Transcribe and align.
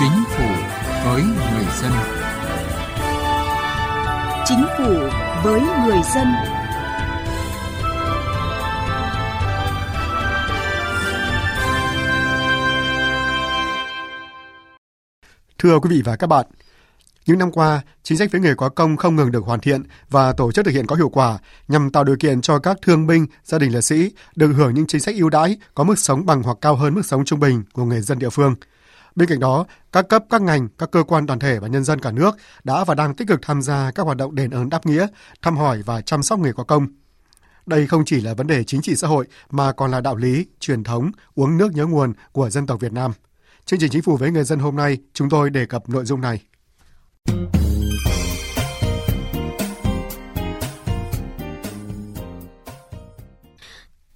Chính 0.00 0.24
phủ 0.36 0.48
với 1.04 1.22
người 1.22 1.64
dân. 1.82 1.92
Chính 4.44 4.64
phủ 4.78 4.94
với 5.44 5.60
người 5.60 5.98
dân. 6.14 6.26
Thưa 15.58 15.78
quý 15.78 15.90
vị 15.90 16.02
và 16.04 16.16
các 16.16 16.26
bạn, 16.26 16.46
những 17.26 17.38
năm 17.38 17.52
qua, 17.52 17.80
chính 18.02 18.18
sách 18.18 18.32
với 18.32 18.40
người 18.40 18.54
có 18.54 18.68
công 18.68 18.96
không 18.96 19.16
ngừng 19.16 19.32
được 19.32 19.44
hoàn 19.44 19.60
thiện 19.60 19.82
và 20.10 20.32
tổ 20.32 20.52
chức 20.52 20.64
thực 20.64 20.74
hiện 20.74 20.86
có 20.86 20.96
hiệu 20.96 21.08
quả 21.08 21.38
nhằm 21.68 21.90
tạo 21.90 22.04
điều 22.04 22.16
kiện 22.20 22.40
cho 22.40 22.58
các 22.58 22.76
thương 22.82 23.06
binh, 23.06 23.26
gia 23.44 23.58
đình 23.58 23.72
liệt 23.72 23.84
sĩ 23.84 24.12
được 24.36 24.52
hưởng 24.52 24.74
những 24.74 24.86
chính 24.86 25.00
sách 25.00 25.14
ưu 25.14 25.30
đãi 25.30 25.56
có 25.74 25.84
mức 25.84 25.98
sống 25.98 26.26
bằng 26.26 26.42
hoặc 26.42 26.58
cao 26.60 26.76
hơn 26.76 26.94
mức 26.94 27.06
sống 27.06 27.24
trung 27.24 27.40
bình 27.40 27.62
của 27.72 27.84
người 27.84 28.00
dân 28.00 28.18
địa 28.18 28.30
phương. 28.30 28.54
Bên 29.18 29.28
cạnh 29.28 29.40
đó, 29.40 29.64
các 29.92 30.08
cấp, 30.08 30.24
các 30.30 30.42
ngành, 30.42 30.68
các 30.68 30.90
cơ 30.90 31.02
quan 31.02 31.26
đoàn 31.26 31.38
thể 31.38 31.58
và 31.58 31.68
nhân 31.68 31.84
dân 31.84 32.00
cả 32.00 32.10
nước 32.10 32.36
đã 32.64 32.84
và 32.84 32.94
đang 32.94 33.14
tích 33.14 33.28
cực 33.28 33.40
tham 33.42 33.62
gia 33.62 33.90
các 33.90 34.02
hoạt 34.02 34.16
động 34.16 34.34
đền 34.34 34.50
ơn 34.50 34.68
đáp 34.68 34.86
nghĩa, 34.86 35.06
thăm 35.42 35.56
hỏi 35.56 35.82
và 35.82 36.00
chăm 36.00 36.22
sóc 36.22 36.38
người 36.38 36.52
có 36.52 36.64
công. 36.64 36.86
Đây 37.66 37.86
không 37.86 38.04
chỉ 38.06 38.20
là 38.20 38.34
vấn 38.34 38.46
đề 38.46 38.64
chính 38.64 38.82
trị 38.82 38.96
xã 38.96 39.08
hội 39.08 39.26
mà 39.50 39.72
còn 39.72 39.90
là 39.90 40.00
đạo 40.00 40.16
lý, 40.16 40.46
truyền 40.60 40.84
thống, 40.84 41.10
uống 41.34 41.58
nước 41.58 41.72
nhớ 41.72 41.86
nguồn 41.86 42.12
của 42.32 42.50
dân 42.50 42.66
tộc 42.66 42.80
Việt 42.80 42.92
Nam. 42.92 43.12
Chương 43.64 43.80
trình 43.80 43.90
Chính 43.90 44.02
phủ 44.02 44.16
với 44.16 44.30
người 44.30 44.44
dân 44.44 44.58
hôm 44.58 44.76
nay, 44.76 44.98
chúng 45.14 45.30
tôi 45.30 45.50
đề 45.50 45.66
cập 45.66 45.88
nội 45.88 46.04
dung 46.04 46.20
này. 46.20 46.42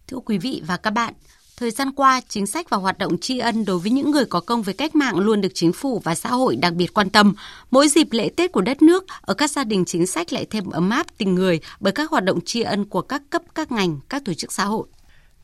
Thưa 0.09 0.19
quý 0.25 0.39
vị 0.39 0.63
và 0.67 0.77
các 0.77 0.91
bạn, 0.91 1.15
thời 1.63 1.71
gian 1.71 1.93
qua, 1.93 2.21
chính 2.29 2.47
sách 2.47 2.71
và 2.71 2.77
hoạt 2.77 2.99
động 2.99 3.19
tri 3.19 3.39
ân 3.39 3.65
đối 3.65 3.79
với 3.79 3.91
những 3.91 4.11
người 4.11 4.25
có 4.25 4.41
công 4.41 4.63
với 4.63 4.75
cách 4.75 4.95
mạng 4.95 5.19
luôn 5.19 5.41
được 5.41 5.49
chính 5.55 5.73
phủ 5.73 6.01
và 6.05 6.15
xã 6.15 6.29
hội 6.29 6.57
đặc 6.57 6.73
biệt 6.75 6.95
quan 6.95 7.11
tâm. 7.11 7.35
Mỗi 7.71 7.89
dịp 7.89 8.09
lễ 8.11 8.31
Tết 8.37 8.53
của 8.53 8.61
đất 8.61 8.83
nước, 8.83 9.05
ở 9.21 9.35
các 9.35 9.51
gia 9.51 9.65
đình 9.65 9.85
chính 9.85 10.07
sách 10.07 10.33
lại 10.33 10.47
thêm 10.51 10.71
ấm 10.71 10.91
áp 10.91 11.07
tình 11.19 11.35
người 11.35 11.61
bởi 11.81 11.93
các 11.93 12.11
hoạt 12.11 12.25
động 12.25 12.39
tri 12.45 12.63
ân 12.63 12.85
của 12.85 13.03
các 13.03 13.23
cấp, 13.31 13.43
các 13.55 13.73
ngành, 13.73 14.01
các 14.09 14.23
tổ 14.25 14.35
chức 14.35 14.53
xã 14.53 14.65
hội. 14.65 14.87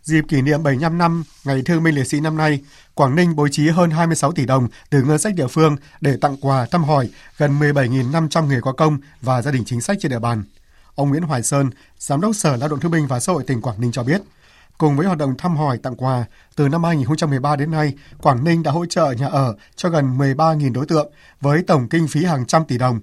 Dịp 0.03 0.25
kỷ 0.29 0.43
niệm 0.43 0.63
75 0.63 0.99
năm 0.99 1.25
Ngày 1.45 1.63
Thương 1.65 1.83
binh 1.83 1.95
Liệt 1.95 2.07
sĩ 2.07 2.21
năm 2.21 2.37
nay, 2.37 2.61
Quảng 2.95 3.17
Ninh 3.17 3.37
bố 3.37 3.49
trí 3.49 3.69
hơn 3.69 3.91
26 3.91 4.33
tỷ 4.33 4.47
đồng 4.47 4.69
từ 4.91 5.03
ngân 5.03 5.19
sách 5.19 5.35
địa 5.35 5.47
phương 5.47 5.77
để 6.01 6.17
tặng 6.21 6.37
quà 6.41 6.67
thăm 6.67 6.85
hỏi 6.85 7.09
gần 7.37 7.59
17.500 7.61 8.47
người 8.47 8.61
có 8.61 8.73
công 8.73 8.99
và 9.21 9.43
gia 9.43 9.51
đình 9.51 9.65
chính 9.67 9.81
sách 9.81 9.97
trên 10.01 10.11
địa 10.11 10.19
bàn. 10.19 10.45
Ông 10.95 11.11
Nguyễn 11.11 11.23
Hoài 11.23 11.43
Sơn, 11.43 11.71
Giám 11.99 12.21
đốc 12.21 12.37
Sở 12.37 12.57
Lao 12.57 12.69
động 12.69 12.81
Thương 12.81 12.93
binh 12.93 13.07
và 13.07 13.21
Xã 13.21 13.33
hội 13.33 13.45
tỉnh 13.47 13.61
Quảng 13.61 13.81
Ninh 13.81 13.93
cho 13.93 14.03
biết, 14.03 14.21
cùng 14.79 14.97
với 14.97 15.07
hoạt 15.07 15.19
động 15.19 15.35
thăm 15.39 15.57
hỏi 15.57 15.79
tặng 15.79 15.97
quà, 15.97 16.25
từ 16.57 16.69
năm 16.69 16.85
2013 16.85 17.57
đến 17.57 17.71
nay, 17.71 17.93
Quảng 18.23 18.45
Ninh 18.45 18.63
đã 18.63 18.71
hỗ 18.71 18.87
trợ 18.87 19.11
nhà 19.11 19.27
ở 19.27 19.55
cho 19.77 19.89
gần 19.89 20.19
13.000 20.19 20.73
đối 20.73 20.87
tượng 20.87 21.11
với 21.41 21.63
tổng 21.63 21.89
kinh 21.89 22.09
phí 22.09 22.25
hàng 22.25 22.47
trăm 22.47 22.65
tỷ 22.65 22.79
đồng. 22.79 23.01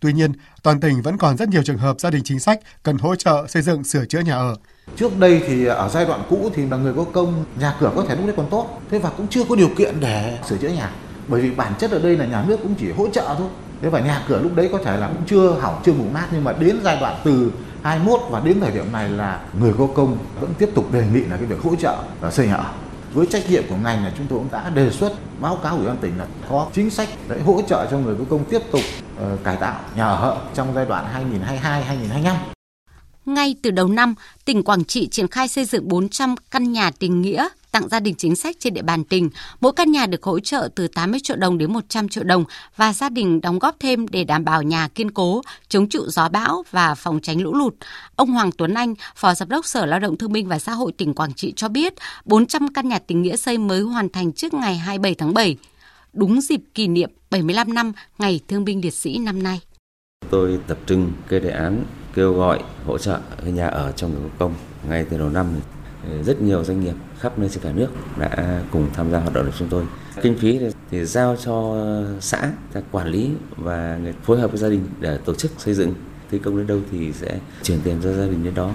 Tuy 0.00 0.12
nhiên, 0.12 0.32
toàn 0.62 0.80
tỉnh 0.80 1.02
vẫn 1.02 1.18
còn 1.18 1.36
rất 1.36 1.48
nhiều 1.48 1.62
trường 1.62 1.78
hợp 1.78 2.00
gia 2.00 2.10
đình 2.10 2.22
chính 2.24 2.40
sách 2.40 2.60
cần 2.82 2.98
hỗ 2.98 3.14
trợ 3.16 3.46
xây 3.48 3.62
dựng 3.62 3.84
sửa 3.84 4.04
chữa 4.04 4.20
nhà 4.20 4.34
ở. 4.34 4.56
Trước 4.96 5.18
đây 5.18 5.42
thì 5.46 5.64
ở 5.64 5.88
giai 5.88 6.06
đoạn 6.06 6.22
cũ 6.30 6.50
thì 6.54 6.66
là 6.66 6.76
người 6.76 6.94
có 6.94 7.04
công, 7.12 7.44
nhà 7.60 7.76
cửa 7.80 7.92
có 7.96 8.04
thể 8.08 8.16
lúc 8.16 8.26
đấy 8.26 8.34
còn 8.36 8.50
tốt, 8.50 8.80
thế 8.90 8.98
và 8.98 9.10
cũng 9.16 9.28
chưa 9.28 9.44
có 9.48 9.56
điều 9.56 9.70
kiện 9.78 10.00
để 10.00 10.38
sửa 10.48 10.56
chữa 10.56 10.68
nhà. 10.68 10.90
Bởi 11.28 11.40
vì 11.40 11.50
bản 11.50 11.72
chất 11.78 11.90
ở 11.90 11.98
đây 11.98 12.16
là 12.16 12.26
nhà 12.26 12.44
nước 12.48 12.56
cũng 12.62 12.74
chỉ 12.74 12.92
hỗ 12.92 13.08
trợ 13.08 13.34
thôi. 13.38 13.48
Thế 13.82 13.88
và 13.88 14.00
nhà 14.00 14.24
cửa 14.28 14.40
lúc 14.40 14.54
đấy 14.54 14.68
có 14.72 14.78
thể 14.84 14.96
là 14.96 15.08
cũng 15.08 15.22
chưa 15.26 15.50
hỏng, 15.60 15.82
chưa 15.84 15.92
mục 15.92 16.12
nát 16.14 16.26
nhưng 16.32 16.44
mà 16.44 16.52
đến 16.52 16.78
giai 16.84 16.96
đoạn 17.00 17.20
từ 17.24 17.52
21 17.84 18.20
và 18.30 18.40
đến 18.40 18.60
thời 18.60 18.72
điểm 18.72 18.92
này 18.92 19.08
là 19.08 19.40
người 19.60 19.72
có 19.78 19.86
công 19.94 20.18
vẫn 20.40 20.54
tiếp 20.58 20.68
tục 20.74 20.92
đề 20.92 21.06
nghị 21.12 21.20
là 21.20 21.36
cái 21.36 21.46
việc 21.46 21.62
hỗ 21.62 21.76
trợ 21.76 21.96
và 22.20 22.30
xây 22.30 22.46
nhà 22.46 22.54
ở 22.54 22.72
với 23.14 23.26
trách 23.26 23.50
nhiệm 23.50 23.64
của 23.68 23.76
ngành 23.76 24.04
là 24.04 24.12
chúng 24.18 24.26
tôi 24.26 24.38
cũng 24.38 24.48
đã 24.52 24.70
đề 24.70 24.90
xuất 24.90 25.12
báo 25.40 25.56
cáo 25.56 25.76
ủy 25.76 25.86
ban 25.86 25.96
tỉnh 25.96 26.18
là 26.18 26.26
có 26.48 26.66
chính 26.72 26.90
sách 26.90 27.08
để 27.28 27.40
hỗ 27.40 27.62
trợ 27.68 27.88
cho 27.90 27.98
người 27.98 28.14
có 28.18 28.24
công 28.30 28.44
tiếp 28.44 28.62
tục 28.72 28.80
uh, 29.16 29.44
cải 29.44 29.56
tạo 29.56 29.80
nhà 29.96 30.06
ở 30.06 30.38
trong 30.54 30.74
giai 30.74 30.86
đoạn 30.86 31.30
2022-2025. 32.22 32.34
Ngay 33.26 33.54
từ 33.62 33.70
đầu 33.70 33.88
năm, 33.88 34.14
tỉnh 34.44 34.62
Quảng 34.62 34.84
Trị 34.84 35.08
triển 35.08 35.28
khai 35.28 35.48
xây 35.48 35.64
dựng 35.64 35.88
400 35.88 36.34
căn 36.50 36.72
nhà 36.72 36.90
tình 36.98 37.22
nghĩa 37.22 37.48
tặng 37.74 37.88
gia 37.88 38.00
đình 38.00 38.14
chính 38.14 38.36
sách 38.36 38.56
trên 38.58 38.74
địa 38.74 38.82
bàn 38.82 39.04
tỉnh. 39.04 39.30
Mỗi 39.60 39.72
căn 39.72 39.92
nhà 39.92 40.06
được 40.06 40.22
hỗ 40.22 40.40
trợ 40.40 40.68
từ 40.74 40.88
80 40.88 41.20
triệu 41.20 41.36
đồng 41.36 41.58
đến 41.58 41.72
100 41.72 42.08
triệu 42.08 42.24
đồng 42.24 42.44
và 42.76 42.92
gia 42.92 43.08
đình 43.08 43.40
đóng 43.40 43.58
góp 43.58 43.76
thêm 43.80 44.08
để 44.08 44.24
đảm 44.24 44.44
bảo 44.44 44.62
nhà 44.62 44.88
kiên 44.88 45.10
cố, 45.10 45.42
chống 45.68 45.88
chịu 45.88 46.02
gió 46.08 46.28
bão 46.28 46.64
và 46.70 46.94
phòng 46.94 47.20
tránh 47.20 47.42
lũ 47.42 47.54
lụt. 47.54 47.74
Ông 48.16 48.30
Hoàng 48.30 48.50
Tuấn 48.52 48.74
Anh, 48.74 48.94
Phó 49.16 49.34
Giám 49.34 49.48
đốc 49.48 49.66
Sở 49.66 49.86
Lao 49.86 50.00
động 50.00 50.18
Thương 50.18 50.32
binh 50.32 50.48
và 50.48 50.58
Xã 50.58 50.72
hội 50.72 50.92
tỉnh 50.92 51.14
Quảng 51.14 51.34
Trị 51.34 51.52
cho 51.56 51.68
biết, 51.68 51.94
400 52.24 52.72
căn 52.72 52.88
nhà 52.88 52.98
tình 52.98 53.22
nghĩa 53.22 53.36
xây 53.36 53.58
mới 53.58 53.80
hoàn 53.80 54.08
thành 54.08 54.32
trước 54.32 54.54
ngày 54.54 54.76
27 54.76 55.14
tháng 55.14 55.34
7, 55.34 55.56
đúng 56.12 56.40
dịp 56.40 56.60
kỷ 56.74 56.88
niệm 56.88 57.10
75 57.30 57.74
năm 57.74 57.92
Ngày 58.18 58.40
Thương 58.48 58.64
binh 58.64 58.80
Liệt 58.80 58.94
sĩ 58.94 59.18
năm 59.18 59.42
nay. 59.42 59.60
Tôi 60.30 60.58
tập 60.66 60.78
trung 60.86 61.12
cái 61.28 61.40
đề 61.40 61.50
án 61.50 61.84
kêu 62.14 62.34
gọi 62.34 62.62
hỗ 62.86 62.98
trợ 62.98 63.18
nhà 63.44 63.68
ở 63.68 63.92
trong 63.92 64.14
người 64.14 64.22
có 64.22 64.28
công 64.38 64.54
ngay 64.88 65.06
từ 65.10 65.18
đầu 65.18 65.28
năm 65.28 65.46
rất 66.24 66.42
nhiều 66.42 66.64
doanh 66.64 66.80
nghiệp 66.80 66.94
khắp 67.24 67.38
nơi 67.38 67.48
trên 67.48 67.62
cả 67.62 67.72
nước 67.72 67.88
đã 68.18 68.62
cùng 68.70 68.88
tham 68.94 69.10
gia 69.10 69.18
hoạt 69.18 69.34
động 69.34 69.46
của 69.46 69.52
chúng 69.58 69.68
tôi. 69.68 69.84
Kinh 70.22 70.38
phí 70.38 70.60
thì 70.90 71.04
giao 71.04 71.36
cho 71.36 71.76
xã 72.20 72.52
ta 72.72 72.80
quản 72.90 73.08
lý 73.08 73.30
và 73.56 73.98
phối 74.22 74.40
hợp 74.40 74.50
với 74.50 74.58
gia 74.58 74.68
đình 74.68 74.86
để 75.00 75.18
tổ 75.24 75.34
chức 75.34 75.50
xây 75.58 75.74
dựng. 75.74 75.94
Thi 76.30 76.38
công 76.38 76.56
đến 76.56 76.66
đâu 76.66 76.78
thì 76.90 77.12
sẽ 77.12 77.38
chuyển 77.62 77.78
tiền 77.84 77.96
cho 78.02 78.12
gia 78.12 78.26
đình 78.26 78.44
đến 78.44 78.54
đó. 78.54 78.72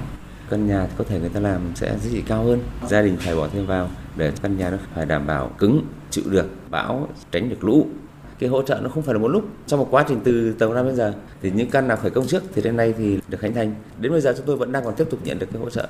Căn 0.49 0.67
nhà 0.67 0.87
có 0.97 1.03
thể 1.03 1.19
người 1.19 1.29
ta 1.29 1.39
làm 1.39 1.61
sẽ 1.75 1.97
giá 2.01 2.09
trị 2.11 2.23
cao 2.27 2.43
hơn. 2.43 2.59
Gia 2.89 3.01
đình 3.01 3.17
phải 3.19 3.35
bỏ 3.35 3.47
thêm 3.53 3.65
vào 3.65 3.89
để 4.15 4.31
căn 4.41 4.57
nhà 4.57 4.69
nó 4.69 4.77
phải 4.95 5.05
đảm 5.05 5.27
bảo 5.27 5.51
cứng, 5.57 5.85
chịu 6.09 6.23
được 6.27 6.45
bão, 6.69 7.07
tránh 7.31 7.49
được 7.49 7.63
lũ 7.63 7.87
cái 8.39 8.49
hỗ 8.49 8.61
trợ 8.61 8.79
nó 8.83 8.89
không 8.89 9.03
phải 9.03 9.13
là 9.13 9.19
một 9.19 9.27
lúc 9.27 9.43
trong 9.67 9.79
một 9.79 9.87
quá 9.91 10.05
trình 10.07 10.19
từ 10.23 10.51
tàu 10.51 10.73
năm 10.73 10.85
đến 10.85 10.95
giờ 10.95 11.13
thì 11.41 11.51
những 11.51 11.69
căn 11.69 11.87
nào 11.87 11.97
khởi 11.97 12.11
công 12.11 12.27
trước 12.27 12.43
thì 12.55 12.61
đến 12.61 12.77
nay 12.77 12.93
thì 12.97 13.19
được 13.27 13.39
khánh 13.39 13.53
thành 13.53 13.75
đến 13.99 14.11
bây 14.11 14.21
giờ 14.21 14.33
chúng 14.37 14.45
tôi 14.45 14.55
vẫn 14.55 14.71
đang 14.71 14.83
còn 14.83 14.95
tiếp 14.95 15.07
tục 15.09 15.19
nhận 15.23 15.39
được 15.39 15.47
cái 15.53 15.61
hỗ 15.61 15.69
trợ 15.69 15.87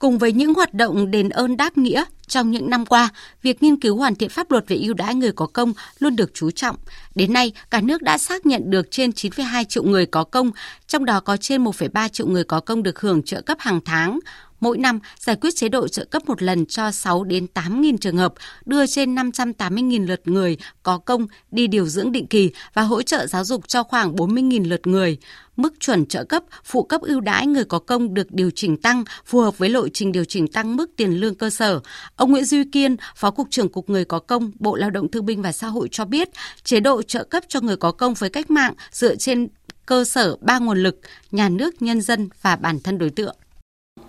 Cùng 0.00 0.18
với 0.18 0.32
những 0.32 0.54
hoạt 0.54 0.74
động 0.74 1.10
đền 1.10 1.28
ơn 1.28 1.56
đáp 1.56 1.78
nghĩa, 1.78 2.04
trong 2.26 2.50
những 2.50 2.70
năm 2.70 2.86
qua, 2.86 3.08
việc 3.42 3.62
nghiên 3.62 3.80
cứu 3.80 3.96
hoàn 3.96 4.14
thiện 4.14 4.28
pháp 4.28 4.50
luật 4.50 4.68
về 4.68 4.76
ưu 4.76 4.94
đãi 4.94 5.14
người 5.14 5.32
có 5.32 5.46
công 5.46 5.72
luôn 5.98 6.16
được 6.16 6.30
chú 6.34 6.50
trọng. 6.50 6.76
Đến 7.14 7.32
nay, 7.32 7.52
cả 7.70 7.80
nước 7.80 8.02
đã 8.02 8.18
xác 8.18 8.46
nhận 8.46 8.70
được 8.70 8.90
trên 8.90 9.10
9,2 9.10 9.64
triệu 9.64 9.82
người 9.82 10.06
có 10.06 10.24
công, 10.24 10.50
trong 10.86 11.04
đó 11.04 11.20
có 11.20 11.36
trên 11.36 11.64
1,3 11.64 12.08
triệu 12.08 12.26
người 12.26 12.44
có 12.44 12.60
công 12.60 12.82
được 12.82 13.00
hưởng 13.00 13.22
trợ 13.22 13.40
cấp 13.40 13.58
hàng 13.60 13.80
tháng. 13.84 14.18
Mỗi 14.60 14.78
năm 14.78 15.00
giải 15.18 15.36
quyết 15.36 15.56
chế 15.56 15.68
độ 15.68 15.88
trợ 15.88 16.04
cấp 16.04 16.28
một 16.28 16.42
lần 16.42 16.66
cho 16.66 16.90
6 16.90 17.24
đến 17.24 17.46
8 17.46 17.80
nghìn 17.80 17.98
trường 17.98 18.16
hợp, 18.16 18.34
đưa 18.64 18.86
trên 18.86 19.14
580 19.14 19.82
nghìn 19.82 20.06
lượt 20.06 20.20
người 20.24 20.56
có 20.82 20.98
công 20.98 21.26
đi 21.50 21.66
điều 21.66 21.86
dưỡng 21.86 22.12
định 22.12 22.26
kỳ 22.26 22.50
và 22.74 22.82
hỗ 22.82 23.02
trợ 23.02 23.26
giáo 23.26 23.44
dục 23.44 23.68
cho 23.68 23.82
khoảng 23.82 24.16
40 24.16 24.42
nghìn 24.42 24.64
lượt 24.64 24.86
người 24.86 25.18
mức 25.62 25.74
chuẩn 25.80 26.06
trợ 26.06 26.24
cấp, 26.24 26.44
phụ 26.64 26.82
cấp 26.82 27.00
ưu 27.00 27.20
đãi 27.20 27.46
người 27.46 27.64
có 27.64 27.78
công 27.78 28.14
được 28.14 28.32
điều 28.32 28.50
chỉnh 28.50 28.76
tăng 28.76 29.04
phù 29.24 29.40
hợp 29.40 29.58
với 29.58 29.68
lộ 29.68 29.88
trình 29.88 30.12
điều 30.12 30.24
chỉnh 30.24 30.48
tăng 30.48 30.76
mức 30.76 30.90
tiền 30.96 31.20
lương 31.20 31.34
cơ 31.34 31.50
sở. 31.50 31.80
Ông 32.16 32.30
Nguyễn 32.30 32.44
Duy 32.44 32.64
Kiên, 32.64 32.96
Phó 33.16 33.30
Cục 33.30 33.46
trưởng 33.50 33.68
Cục 33.68 33.90
Người 33.90 34.04
có 34.04 34.18
công, 34.18 34.50
Bộ 34.58 34.76
Lao 34.76 34.90
động 34.90 35.10
Thương 35.10 35.26
binh 35.26 35.42
và 35.42 35.52
Xã 35.52 35.66
hội 35.66 35.88
cho 35.90 36.04
biết, 36.04 36.28
chế 36.64 36.80
độ 36.80 37.02
trợ 37.02 37.24
cấp 37.24 37.44
cho 37.48 37.60
người 37.60 37.76
có 37.76 37.92
công 37.92 38.14
với 38.14 38.30
cách 38.30 38.50
mạng 38.50 38.74
dựa 38.92 39.16
trên 39.16 39.48
cơ 39.86 40.04
sở 40.04 40.36
ba 40.40 40.58
nguồn 40.58 40.78
lực, 40.78 41.00
nhà 41.30 41.48
nước, 41.48 41.82
nhân 41.82 42.00
dân 42.00 42.28
và 42.42 42.56
bản 42.56 42.80
thân 42.80 42.98
đối 42.98 43.10
tượng. 43.10 43.36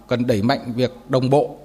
Cần 0.07 0.27
đẩy 0.27 0.41
mạnh 0.41 0.73
việc 0.75 0.91
đồng 1.09 1.29
bộ 1.29 1.57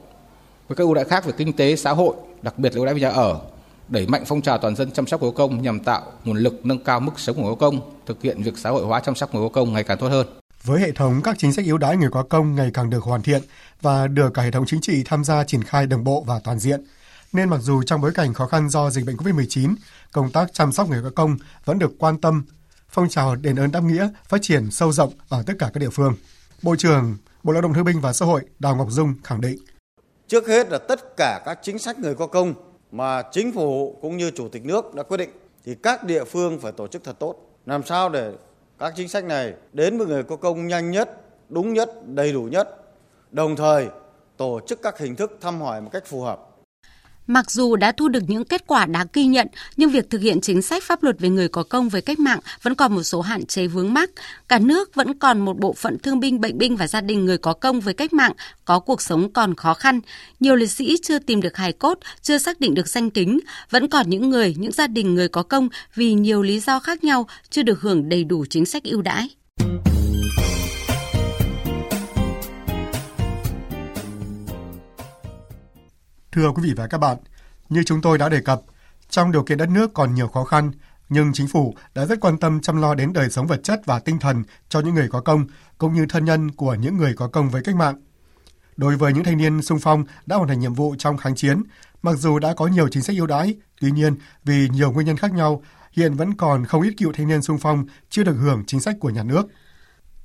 với 0.69 0.77
các 0.77 0.85
ưu 0.85 0.95
đãi 0.95 1.05
khác 1.05 1.25
về 1.25 1.33
kinh 1.37 1.53
tế, 1.53 1.77
xã 1.77 1.93
hội, 1.93 2.17
đặc 2.43 2.59
biệt 2.59 2.69
là 2.73 2.77
ưu 2.77 2.85
đãi 2.85 2.95
về 2.95 3.01
nhà 3.01 3.11
ở, 3.11 3.41
đẩy 3.89 4.07
mạnh 4.07 4.25
phong 4.27 4.43
trào 4.43 4.59
toàn 4.59 4.77
dân 4.77 4.91
chăm 4.91 5.07
sóc 5.07 5.23
người 5.23 5.31
có 5.31 5.37
công 5.37 5.63
nhằm 5.63 5.81
tạo 5.81 6.13
nguồn 6.25 6.37
lực 6.37 6.67
nâng 6.67 6.85
cao 6.85 7.01
mức 7.01 7.13
sống 7.17 7.37
của 7.37 7.43
người 7.43 7.51
có 7.51 7.71
công, 7.71 7.81
thực 8.07 8.23
hiện 8.23 8.43
việc 8.43 8.59
xã 8.59 8.71
hội 8.71 8.87
hóa 8.87 9.01
chăm 9.01 9.15
sóc 9.15 9.35
người 9.35 9.49
có 9.49 9.49
công 9.49 9.73
ngày 9.73 9.85
càng 9.85 9.99
tốt 9.99 10.09
hơn. 10.09 10.27
Với 10.65 10.81
hệ 10.81 10.93
thống 10.93 11.21
các 11.25 11.39
chính 11.39 11.53
sách 11.53 11.65
ưu 11.67 11.79
đãi 11.79 11.97
người 11.97 12.11
có 12.11 12.23
công 12.23 12.55
ngày 12.55 12.71
càng 12.75 12.91
được 12.91 13.05
hoàn 13.05 13.23
thiện 13.23 13.43
và 13.81 14.07
được 14.07 14.35
cả 14.35 14.43
hệ 14.43 14.51
thống 14.51 14.67
chính 14.67 14.81
trị 14.81 15.03
tham 15.05 15.25
gia 15.25 15.45
triển 15.45 15.63
khai 15.63 15.87
đồng 15.87 16.05
bộ 16.05 16.25
và 16.27 16.41
toàn 16.45 16.59
diện, 16.59 16.85
nên 17.33 17.49
mặc 17.49 17.59
dù 17.63 17.83
trong 17.83 18.01
bối 18.01 18.13
cảnh 18.15 18.35
khó 18.35 18.47
khăn 18.47 18.69
do 18.69 18.91
dịch 18.91 19.07
bệnh 19.07 19.17
COVID-19, 19.17 19.75
công 20.13 20.31
tác 20.31 20.53
chăm 20.53 20.73
sóc 20.73 20.89
người 20.89 21.03
có 21.03 21.11
công 21.11 21.37
vẫn 21.65 21.79
được 21.79 21.93
quan 21.99 22.21
tâm, 22.21 22.45
phong 22.89 23.09
trào 23.09 23.37
đền 23.37 23.57
ơn 23.57 23.73
đáp 23.73 23.83
nghĩa 23.83 24.09
phát 24.29 24.39
triển 24.43 24.71
sâu 24.71 24.93
rộng 24.93 25.13
ở 25.29 25.43
tất 25.47 25.55
cả 25.59 25.71
các 25.75 25.81
địa 25.81 25.91
phương. 25.91 26.15
Bộ 26.63 26.77
trưởng 26.77 27.17
Bộ 27.43 27.53
Lao 27.53 27.63
động 27.63 27.75
Thương 27.75 27.85
binh 27.85 28.01
và 28.01 28.13
Xã 28.13 28.27
hội 28.27 28.43
Đào 28.59 28.77
Ngọc 28.77 28.89
Dung 28.91 29.15
khẳng 29.25 29.41
định. 29.41 29.59
Trước 30.29 30.49
hết 30.49 30.69
là 30.71 30.79
tất 30.79 31.17
cả 31.17 31.41
các 31.45 31.59
chính 31.63 31.79
sách 31.79 31.99
người 31.99 32.15
có 32.15 32.27
công 32.27 32.55
mà 32.97 33.23
chính 33.33 33.53
phủ 33.53 33.97
cũng 34.03 34.17
như 34.17 34.31
chủ 34.31 34.49
tịch 34.49 34.65
nước 34.65 34.95
đã 34.95 35.03
quyết 35.03 35.17
định 35.17 35.31
thì 35.65 35.75
các 35.75 36.05
địa 36.05 36.25
phương 36.25 36.59
phải 36.59 36.73
tổ 36.73 36.87
chức 36.87 37.05
thật 37.05 37.17
tốt. 37.19 37.35
Làm 37.67 37.83
sao 37.83 38.09
để 38.09 38.33
các 38.79 38.93
chính 38.97 39.09
sách 39.09 39.25
này 39.25 39.55
đến 39.73 39.99
với 39.99 40.07
người 40.07 40.23
có 40.23 40.37
công 40.37 40.67
nhanh 40.67 40.91
nhất, 40.91 41.21
đúng 41.49 41.73
nhất, 41.73 41.91
đầy 42.07 42.33
đủ 42.33 42.43
nhất. 42.43 42.83
Đồng 43.31 43.57
thời 43.57 43.89
tổ 44.37 44.61
chức 44.67 44.83
các 44.83 44.99
hình 44.99 45.17
thức 45.17 45.39
thăm 45.41 45.61
hỏi 45.61 45.81
một 45.81 45.91
cách 45.93 46.07
phù 46.07 46.21
hợp. 46.21 46.56
Mặc 47.27 47.51
dù 47.51 47.77
đã 47.77 47.93
thu 47.93 48.09
được 48.09 48.23
những 48.29 48.45
kết 48.45 48.67
quả 48.67 48.87
đáng 48.87 49.07
ghi 49.13 49.25
nhận, 49.25 49.47
nhưng 49.77 49.91
việc 49.91 50.11
thực 50.11 50.21
hiện 50.21 50.41
chính 50.41 50.63
sách 50.63 50.83
pháp 50.85 51.03
luật 51.03 51.21
về 51.21 51.29
người 51.29 51.49
có 51.49 51.63
công 51.63 51.89
với 51.89 52.03
cách 52.03 52.19
mạng 52.19 52.41
vẫn 52.63 52.75
còn 52.75 52.95
một 52.95 53.03
số 53.03 53.21
hạn 53.21 53.47
chế 53.47 53.67
vướng 53.67 53.95
mắc. 53.95 54.11
Cả 54.49 54.59
nước 54.59 54.95
vẫn 54.95 55.19
còn 55.19 55.41
một 55.41 55.59
bộ 55.59 55.73
phận 55.73 55.99
thương 55.99 56.21
binh, 56.21 56.41
bệnh 56.41 56.59
binh 56.59 56.77
và 56.77 56.87
gia 56.87 57.01
đình 57.01 57.25
người 57.25 57.39
có 57.39 57.53
công 57.53 57.81
với 57.81 57.95
cách 57.95 58.13
mạng 58.13 58.33
có 58.65 58.81
cuộc 58.81 59.03
sống 59.03 59.33
còn 59.33 59.55
khó 59.55 59.75
khăn. 59.75 60.01
Nhiều 60.41 60.57
liệt 60.57 60.71
sĩ 60.71 60.97
chưa 61.03 61.19
tìm 61.19 61.41
được 61.41 61.57
hài 61.57 61.73
cốt, 61.73 61.99
chưa 62.23 62.39
xác 62.39 62.61
định 62.61 62.75
được 62.75 62.89
danh 62.89 63.11
tính. 63.11 63.41
Vẫn 63.71 63.89
còn 63.89 64.11
những 64.11 64.31
người, 64.31 64.55
những 64.59 64.73
gia 64.73 64.87
đình 64.87 65.15
người 65.15 65.29
có 65.29 65.43
công 65.43 65.69
vì 65.95 66.15
nhiều 66.15 66.43
lý 66.43 66.61
do 66.61 66.81
khác 66.81 67.05
nhau 67.05 67.27
chưa 67.51 67.63
được 67.63 67.81
hưởng 67.81 68.09
đầy 68.09 68.25
đủ 68.25 68.45
chính 68.51 68.67
sách 68.67 68.85
ưu 68.85 69.03
đãi. 69.03 69.29
Thưa 76.37 76.51
quý 76.51 76.63
vị 76.65 76.73
và 76.77 76.87
các 76.87 76.99
bạn, 76.99 77.17
như 77.69 77.83
chúng 77.83 78.01
tôi 78.01 78.19
đã 78.19 78.29
đề 78.29 78.41
cập, 78.41 78.61
trong 79.11 79.33
điều 79.33 79.43
kiện 79.43 79.59
đất 79.59 79.69
nước 79.69 79.95
còn 79.95 80.15
nhiều 80.15 80.29
khó 80.29 80.45
khăn, 80.45 80.71
nhưng 81.09 81.33
chính 81.33 81.49
phủ 81.49 81.75
đã 81.95 82.07
rất 82.07 82.21
quan 82.21 82.39
tâm 82.39 82.61
chăm 82.61 82.83
lo 82.83 82.95
đến 82.95 83.13
đời 83.13 83.31
sống 83.31 83.47
vật 83.47 83.61
chất 83.63 83.81
và 83.87 83.99
tinh 83.99 84.19
thần 84.19 84.43
cho 84.69 84.81
những 84.81 84.95
người 84.95 85.09
có 85.09 85.21
công, 85.21 85.47
cũng 85.79 85.95
như 85.95 86.07
thân 86.09 86.25
nhân 86.25 86.51
của 86.51 86.75
những 86.75 86.97
người 86.97 87.15
có 87.15 87.29
công 87.29 87.51
với 87.51 87.63
cách 87.63 87.77
mạng. 87.77 88.01
Đối 88.77 88.97
với 88.97 89.13
những 89.13 89.25
thanh 89.25 89.39
niên 89.39 89.63
sung 89.63 89.79
phong 89.83 90.05
đã 90.27 90.37
hoàn 90.37 90.49
thành 90.49 90.61
nhiệm 90.61 90.75
vụ 90.75 90.95
trong 90.99 91.17
kháng 91.17 91.35
chiến, 91.35 91.63
mặc 92.03 92.17
dù 92.17 92.39
đã 92.39 92.55
có 92.55 92.67
nhiều 92.67 92.89
chính 92.89 93.03
sách 93.03 93.17
ưu 93.17 93.27
đãi, 93.27 93.55
tuy 93.81 93.91
nhiên 93.91 94.17
vì 94.45 94.69
nhiều 94.69 94.93
nguyên 94.93 95.07
nhân 95.07 95.17
khác 95.17 95.33
nhau, 95.33 95.63
hiện 95.93 96.15
vẫn 96.15 96.35
còn 96.35 96.65
không 96.65 96.83
ít 96.83 96.95
cựu 96.97 97.13
thanh 97.13 97.29
niên 97.29 97.43
sung 97.43 97.59
phong 97.59 97.87
chưa 98.11 98.25
được 98.25 98.37
hưởng 98.41 98.65
chính 98.67 98.81
sách 98.81 98.97
của 99.01 99.11
nhà 99.11 99.23
nước. 99.23 99.47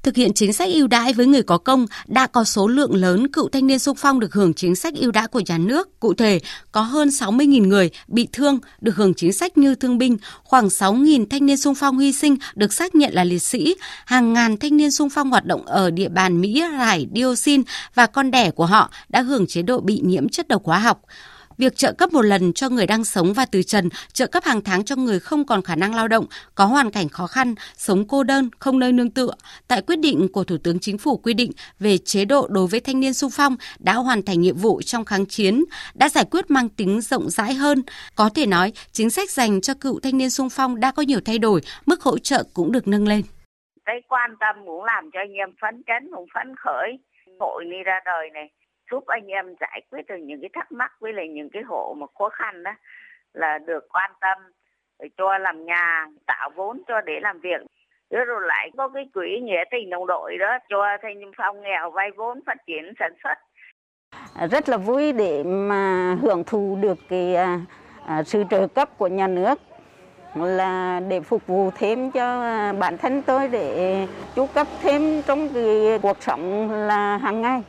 Thực 0.04 0.16
hiện 0.16 0.34
chính 0.34 0.54
sách 0.54 0.70
ưu 0.74 0.88
đãi 0.88 1.14
với 1.14 1.26
người 1.26 1.44
có 1.44 1.58
công, 1.58 1.86
đã 2.08 2.28
có 2.28 2.44
số 2.44 2.68
lượng 2.68 2.96
lớn 2.96 3.28
cựu 3.28 3.50
thanh 3.50 3.68
niên 3.68 3.80
sung 3.80 3.98
phong 4.00 4.20
được 4.20 4.34
hưởng 4.34 4.54
chính 4.54 4.76
sách 4.76 4.94
ưu 4.96 5.12
đãi 5.12 5.28
của 5.28 5.42
nhà 5.48 5.58
nước. 5.58 6.00
Cụ 6.00 6.14
thể, 6.14 6.40
có 6.72 6.82
hơn 6.82 7.08
60.000 7.08 7.68
người 7.68 7.90
bị 8.08 8.28
thương 8.32 8.60
được 8.82 8.96
hưởng 8.96 9.14
chính 9.14 9.34
sách 9.34 9.58
như 9.58 9.76
thương 9.76 9.98
binh, 9.98 10.18
khoảng 10.44 10.68
6.000 10.68 11.26
thanh 11.30 11.46
niên 11.46 11.58
sung 11.58 11.76
phong 11.76 12.00
hy 12.00 12.12
sinh 12.12 12.36
được 12.56 12.74
xác 12.74 12.96
nhận 12.96 13.14
là 13.14 13.24
liệt 13.24 13.40
sĩ, 13.40 13.76
hàng 14.06 14.34
ngàn 14.34 14.58
thanh 14.58 14.78
niên 14.78 14.92
sung 14.92 15.10
phong 15.10 15.32
hoạt 15.32 15.46
động 15.46 15.66
ở 15.66 15.92
địa 15.92 16.10
bàn 16.10 16.42
Mỹ, 16.42 16.64
Rải, 16.78 17.08
Dioxin 17.16 17.64
và 17.96 18.06
con 18.06 18.32
đẻ 18.32 18.52
của 18.52 18.66
họ 18.66 18.92
đã 19.10 19.22
hưởng 19.22 19.48
chế 19.48 19.62
độ 19.62 19.80
bị 19.80 20.00
nhiễm 20.04 20.30
chất 20.30 20.48
độc 20.48 20.66
hóa 20.66 20.80
học 20.80 21.02
việc 21.62 21.76
trợ 21.76 21.94
cấp 21.94 22.14
một 22.14 22.22
lần 22.22 22.54
cho 22.54 22.70
người 22.70 22.88
đang 22.88 23.04
sống 23.04 23.34
và 23.34 23.46
từ 23.52 23.64
trần, 23.64 23.90
trợ 24.14 24.28
cấp 24.28 24.44
hàng 24.44 24.62
tháng 24.62 24.84
cho 24.84 24.96
người 24.96 25.20
không 25.20 25.46
còn 25.46 25.62
khả 25.62 25.76
năng 25.76 25.96
lao 25.96 26.08
động, 26.08 26.26
có 26.56 26.66
hoàn 26.66 26.92
cảnh 26.92 27.10
khó 27.10 27.28
khăn, 27.28 27.56
sống 27.78 28.08
cô 28.08 28.24
đơn, 28.24 28.50
không 28.60 28.80
nơi 28.80 28.92
nương 28.92 29.10
tựa. 29.10 29.32
Tại 29.68 29.82
quyết 29.82 30.00
định 30.00 30.28
của 30.34 30.44
Thủ 30.44 30.58
tướng 30.64 30.80
Chính 30.80 30.98
phủ 30.98 31.18
quy 31.18 31.34
định 31.34 31.52
về 31.80 31.98
chế 31.98 32.26
độ 32.26 32.48
đối 32.50 32.68
với 32.68 32.80
thanh 32.80 33.00
niên 33.00 33.14
sung 33.14 33.32
phong 33.34 33.56
đã 33.80 33.94
hoàn 33.94 34.22
thành 34.22 34.42
nhiệm 34.42 34.56
vụ 34.56 34.82
trong 34.82 35.06
kháng 35.06 35.26
chiến, 35.26 35.64
đã 35.94 36.10
giải 36.10 36.26
quyết 36.32 36.52
mang 36.52 36.70
tính 36.70 37.02
rộng 37.02 37.30
rãi 37.30 37.54
hơn. 37.54 37.84
Có 38.16 38.30
thể 38.36 38.46
nói, 38.46 38.74
chính 38.92 39.10
sách 39.10 39.32
dành 39.32 39.62
cho 39.62 39.74
cựu 39.74 40.00
thanh 40.00 40.18
niên 40.18 40.30
sung 40.30 40.50
phong 40.50 40.80
đã 40.80 40.92
có 40.92 41.02
nhiều 41.04 41.20
thay 41.26 41.40
đổi, 41.40 41.62
mức 41.86 42.02
hỗ 42.02 42.18
trợ 42.18 42.44
cũng 42.54 42.72
được 42.72 42.88
nâng 42.88 43.08
lên. 43.08 43.22
Cái 43.86 43.96
quan 44.08 44.32
tâm 44.40 44.66
muốn 44.66 44.84
làm 44.84 45.12
cho 45.14 45.20
anh 45.20 45.34
em 45.34 45.50
phấn 45.62 45.84
chấn, 45.88 46.12
cũng 46.16 46.28
phấn 46.34 46.56
khởi, 46.56 46.90
hội 47.40 47.66
đi 47.66 47.78
ra 47.86 48.00
đời 48.06 48.30
này 48.34 48.50
giúp 48.92 49.06
anh 49.08 49.28
em 49.28 49.56
giải 49.60 49.82
quyết 49.92 50.08
được 50.08 50.18
những 50.18 50.42
cái 50.42 50.50
thắc 50.54 50.72
mắc 50.72 50.92
với 51.00 51.14
lại 51.14 51.28
những 51.28 51.50
cái 51.50 51.64
hộ 51.64 51.96
mà 51.98 52.06
khó 52.20 52.30
khăn 52.30 52.64
đó 52.64 52.72
là 53.34 53.58
được 53.58 53.88
quan 53.94 54.12
tâm 54.22 54.38
cho 55.18 55.38
làm 55.38 55.66
nhà 55.66 56.08
tạo 56.28 56.50
vốn 56.56 56.82
cho 56.88 57.02
để 57.02 57.20
làm 57.22 57.40
việc. 57.40 57.62
Rồi 58.10 58.42
lại 58.42 58.72
có 58.78 58.88
cái 58.88 59.10
quỹ 59.14 59.40
nghĩa 59.40 59.64
tình 59.72 59.90
đồng 59.90 60.08
đội 60.08 60.38
đó 60.38 60.58
cho 60.70 60.86
thanh 61.02 61.20
niên 61.20 61.32
phong 61.38 61.62
nghèo 61.62 61.92
vay 61.92 62.12
vốn 62.12 62.40
phát 62.46 62.58
triển 62.68 62.94
sản 63.00 63.14
xuất. 63.24 63.38
À, 64.36 64.48
rất 64.48 64.70
là 64.70 64.78
vui 64.78 65.14
để 65.14 65.44
mà 65.44 66.16
hưởng 66.22 66.44
thụ 66.44 66.78
được 66.82 66.98
cái 67.10 67.36
à, 67.36 67.60
à, 68.08 68.24
sự 68.24 68.44
trợ 68.50 68.68
cấp 68.68 68.90
của 68.98 69.08
nhà 69.08 69.28
nước 69.28 69.60
là 70.36 71.02
để 71.08 71.20
phục 71.20 71.48
vụ 71.48 71.72
thêm 71.76 72.12
cho 72.12 72.42
à, 72.42 72.74
bản 72.80 72.98
thân 72.98 73.22
tôi 73.22 73.48
để 73.48 74.08
chu 74.36 74.48
cấp 74.54 74.68
thêm 74.82 75.22
trong 75.22 75.50
cái 75.54 76.00
cuộc 76.02 76.18
sống 76.24 76.72
là 76.72 77.18
hàng 77.18 77.42
ngày. 77.42 77.62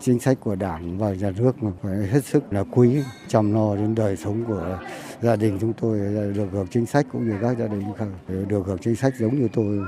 Chính 0.00 0.20
sách 0.20 0.38
của 0.40 0.54
Đảng 0.54 0.98
và 0.98 1.12
nhà 1.12 1.30
nước 1.30 1.62
mà 1.62 1.70
phải 1.82 2.06
hết 2.06 2.24
sức 2.24 2.52
là 2.52 2.64
quý, 2.70 3.02
chăm 3.28 3.54
lo 3.54 3.76
đến 3.76 3.94
đời 3.94 4.16
sống 4.16 4.44
của 4.44 4.78
gia 5.22 5.36
đình 5.36 5.58
chúng 5.60 5.72
tôi 5.72 5.98
được 6.34 6.46
hưởng 6.52 6.66
chính 6.70 6.86
sách 6.86 7.06
cũng 7.12 7.28
như 7.28 7.36
các 7.42 7.58
gia 7.58 7.66
đình 7.66 7.92
khác 7.98 8.06
được 8.28 8.62
hưởng 8.66 8.78
chính 8.78 8.96
sách 8.96 9.14
giống 9.18 9.40
như 9.40 9.48
tôi. 9.52 9.78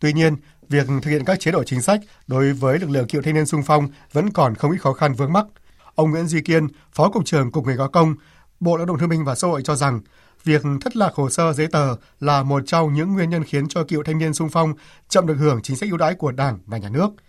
Tuy 0.00 0.12
nhiên, 0.12 0.36
việc 0.68 0.86
thực 1.02 1.10
hiện 1.10 1.24
các 1.24 1.40
chế 1.40 1.50
độ 1.50 1.64
chính 1.64 1.80
sách 1.80 2.00
đối 2.26 2.52
với 2.52 2.78
lực 2.78 2.90
lượng 2.90 3.06
cựu 3.06 3.22
thanh 3.22 3.34
niên 3.34 3.46
sung 3.46 3.62
phong 3.66 3.88
vẫn 4.12 4.30
còn 4.30 4.54
không 4.54 4.72
ít 4.72 4.78
khó 4.78 4.92
khăn 4.92 5.14
vướng 5.14 5.32
mắc. 5.32 5.46
Ông 5.94 6.10
Nguyễn 6.10 6.26
Duy 6.26 6.40
Kiên, 6.40 6.68
Phó 6.92 7.10
Cục 7.10 7.24
trưởng 7.24 7.50
Cục 7.50 7.64
Người 7.64 7.76
có 7.76 7.88
công, 7.88 8.14
Bộ 8.60 8.76
Lao 8.76 8.86
động 8.86 8.98
Thương 8.98 9.08
binh 9.08 9.24
và 9.24 9.34
Xã 9.34 9.48
hội 9.48 9.62
cho 9.64 9.74
rằng 9.76 10.00
việc 10.44 10.62
thất 10.80 10.96
lạc 10.96 11.14
hồ 11.14 11.30
sơ 11.30 11.52
giấy 11.52 11.66
tờ 11.66 11.96
là 12.20 12.42
một 12.42 12.62
trong 12.66 12.94
những 12.94 13.12
nguyên 13.12 13.30
nhân 13.30 13.44
khiến 13.44 13.68
cho 13.68 13.84
cựu 13.84 14.02
thanh 14.02 14.18
niên 14.18 14.34
sung 14.34 14.48
phong 14.52 14.72
chậm 15.08 15.26
được 15.26 15.36
hưởng 15.38 15.62
chính 15.62 15.76
sách 15.76 15.88
ưu 15.88 15.98
đãi 15.98 16.14
của 16.14 16.32
Đảng 16.32 16.58
và 16.66 16.78
Nhà 16.78 16.88
nước– 16.88 17.10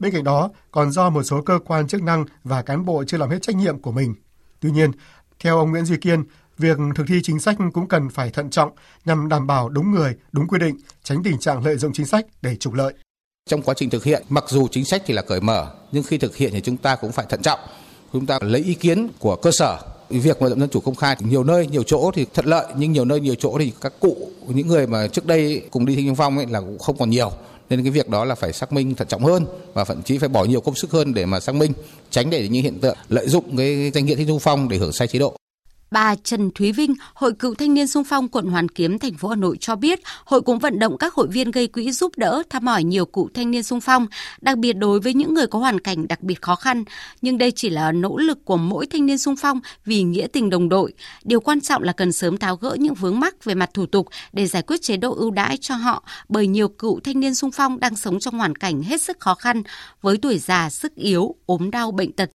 Bên 0.00 0.12
cạnh 0.12 0.24
đó, 0.24 0.50
còn 0.70 0.90
do 0.90 1.10
một 1.10 1.22
số 1.22 1.42
cơ 1.42 1.58
quan 1.66 1.88
chức 1.88 2.02
năng 2.02 2.24
và 2.44 2.62
cán 2.62 2.84
bộ 2.84 3.04
chưa 3.06 3.18
làm 3.18 3.30
hết 3.30 3.38
trách 3.42 3.56
nhiệm 3.56 3.78
của 3.78 3.92
mình. 3.92 4.14
Tuy 4.60 4.70
nhiên, 4.70 4.90
theo 5.38 5.58
ông 5.58 5.70
Nguyễn 5.70 5.84
Duy 5.84 5.96
Kiên, 5.96 6.24
việc 6.58 6.76
thực 6.94 7.04
thi 7.08 7.20
chính 7.22 7.40
sách 7.40 7.56
cũng 7.72 7.88
cần 7.88 8.08
phải 8.08 8.30
thận 8.30 8.50
trọng 8.50 8.70
nhằm 9.04 9.28
đảm 9.28 9.46
bảo 9.46 9.68
đúng 9.68 9.90
người, 9.90 10.14
đúng 10.32 10.48
quy 10.48 10.58
định, 10.58 10.76
tránh 11.02 11.22
tình 11.22 11.38
trạng 11.38 11.64
lợi 11.64 11.76
dụng 11.76 11.92
chính 11.92 12.06
sách 12.06 12.26
để 12.42 12.56
trục 12.56 12.74
lợi. 12.74 12.94
Trong 13.50 13.62
quá 13.62 13.74
trình 13.74 13.90
thực 13.90 14.04
hiện, 14.04 14.22
mặc 14.28 14.44
dù 14.48 14.68
chính 14.68 14.84
sách 14.84 15.02
thì 15.06 15.14
là 15.14 15.22
cởi 15.22 15.40
mở, 15.40 15.74
nhưng 15.92 16.02
khi 16.02 16.18
thực 16.18 16.36
hiện 16.36 16.50
thì 16.52 16.60
chúng 16.60 16.76
ta 16.76 16.96
cũng 16.96 17.12
phải 17.12 17.26
thận 17.28 17.42
trọng. 17.42 17.60
Chúng 18.12 18.26
ta 18.26 18.38
lấy 18.42 18.60
ý 18.60 18.74
kiến 18.74 19.08
của 19.18 19.36
cơ 19.36 19.50
sở 19.50 19.78
việc 20.10 20.42
mà 20.42 20.48
dân 20.48 20.68
chủ 20.68 20.80
công 20.80 20.94
khai 20.94 21.16
nhiều 21.18 21.44
nơi 21.44 21.66
nhiều 21.66 21.82
chỗ 21.82 22.10
thì 22.14 22.26
thuận 22.34 22.46
lợi 22.46 22.66
nhưng 22.76 22.92
nhiều 22.92 23.04
nơi 23.04 23.20
nhiều 23.20 23.34
chỗ 23.34 23.58
thì 23.58 23.72
các 23.80 23.92
cụ 24.00 24.30
những 24.48 24.68
người 24.68 24.86
mà 24.86 25.08
trước 25.08 25.26
đây 25.26 25.62
cùng 25.70 25.86
đi 25.86 25.94
thanh 25.96 26.04
niên 26.04 26.14
phong 26.14 26.36
ấy 26.36 26.46
là 26.46 26.60
cũng 26.60 26.78
không 26.78 26.96
còn 26.98 27.10
nhiều 27.10 27.32
nên 27.70 27.82
cái 27.82 27.90
việc 27.90 28.08
đó 28.08 28.24
là 28.24 28.34
phải 28.34 28.52
xác 28.52 28.72
minh 28.72 28.94
thận 28.94 29.08
trọng 29.08 29.24
hơn 29.24 29.46
và 29.72 29.84
thậm 29.84 30.02
chí 30.02 30.18
phải 30.18 30.28
bỏ 30.28 30.44
nhiều 30.44 30.60
công 30.60 30.74
sức 30.74 30.90
hơn 30.90 31.14
để 31.14 31.26
mà 31.26 31.40
xác 31.40 31.54
minh, 31.54 31.72
tránh 32.10 32.30
để 32.30 32.48
những 32.48 32.62
hiện 32.62 32.80
tượng 32.80 32.96
lợi 33.08 33.28
dụng 33.28 33.56
cái 33.56 33.90
danh 33.94 34.06
nghĩa 34.06 34.14
thích 34.14 34.28
niên 34.28 34.38
phong 34.38 34.68
để 34.68 34.76
hưởng 34.76 34.92
sai 34.92 35.08
chế 35.08 35.18
độ. 35.18 35.36
Bà 35.90 36.14
Trần 36.14 36.50
Thúy 36.54 36.72
Vinh, 36.72 36.94
Hội 37.14 37.32
Cựu 37.32 37.54
Thanh 37.54 37.74
niên 37.74 37.86
Sung 37.86 38.04
phong 38.04 38.28
quận 38.28 38.46
Hoàn 38.46 38.68
Kiếm, 38.68 38.98
thành 38.98 39.14
phố 39.14 39.28
Hà 39.28 39.36
Nội 39.36 39.56
cho 39.60 39.76
biết, 39.76 40.00
hội 40.24 40.40
cũng 40.40 40.58
vận 40.58 40.78
động 40.78 40.98
các 40.98 41.14
hội 41.14 41.26
viên 41.28 41.50
gây 41.50 41.66
quỹ 41.66 41.92
giúp 41.92 42.12
đỡ, 42.16 42.42
thăm 42.50 42.66
hỏi 42.66 42.84
nhiều 42.84 43.06
cựu 43.06 43.28
thanh 43.34 43.50
niên 43.50 43.62
sung 43.62 43.80
phong, 43.80 44.06
đặc 44.40 44.58
biệt 44.58 44.72
đối 44.72 45.00
với 45.00 45.14
những 45.14 45.34
người 45.34 45.46
có 45.46 45.58
hoàn 45.58 45.80
cảnh 45.80 46.08
đặc 46.08 46.20
biệt 46.22 46.42
khó 46.42 46.54
khăn. 46.54 46.84
Nhưng 47.22 47.38
đây 47.38 47.52
chỉ 47.52 47.70
là 47.70 47.92
nỗ 47.92 48.16
lực 48.16 48.44
của 48.44 48.56
mỗi 48.56 48.86
thanh 48.86 49.06
niên 49.06 49.18
sung 49.18 49.36
phong 49.36 49.60
vì 49.84 50.02
nghĩa 50.02 50.26
tình 50.26 50.50
đồng 50.50 50.68
đội. 50.68 50.92
Điều 51.24 51.40
quan 51.40 51.60
trọng 51.60 51.82
là 51.82 51.92
cần 51.92 52.12
sớm 52.12 52.36
tháo 52.36 52.56
gỡ 52.56 52.76
những 52.80 52.94
vướng 52.94 53.20
mắc 53.20 53.44
về 53.44 53.54
mặt 53.54 53.70
thủ 53.74 53.86
tục 53.86 54.08
để 54.32 54.46
giải 54.46 54.62
quyết 54.62 54.82
chế 54.82 54.96
độ 54.96 55.14
ưu 55.14 55.30
đãi 55.30 55.56
cho 55.56 55.74
họ, 55.74 56.04
bởi 56.28 56.46
nhiều 56.46 56.68
cựu 56.68 57.00
thanh 57.00 57.20
niên 57.20 57.34
sung 57.34 57.50
phong 57.50 57.80
đang 57.80 57.96
sống 57.96 58.20
trong 58.20 58.38
hoàn 58.38 58.56
cảnh 58.56 58.82
hết 58.82 59.02
sức 59.02 59.20
khó 59.20 59.34
khăn, 59.34 59.62
với 60.02 60.16
tuổi 60.16 60.38
già, 60.38 60.70
sức 60.70 60.94
yếu, 60.94 61.34
ốm 61.46 61.70
đau, 61.70 61.90
bệnh 61.90 62.12
tật 62.12 62.30